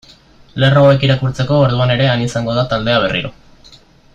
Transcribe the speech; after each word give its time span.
Lerro 0.61 0.85
hauek 0.85 1.03
irakurtzeko 1.07 1.59
orduan 1.65 1.93
ere 1.97 2.07
han 2.13 2.25
izango 2.29 2.57
da 2.61 2.65
taldea 2.73 3.05
berriro. 3.05 3.33